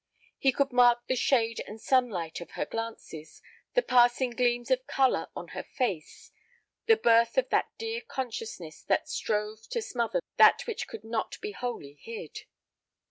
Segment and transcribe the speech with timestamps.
[0.39, 3.39] He could mark the shade and sunlight in her glances,
[3.75, 6.31] the passing gleams of color on her face,
[6.87, 11.51] the birth of that dear consciousness that strove to smother that which could not be
[11.51, 12.45] wholly hid.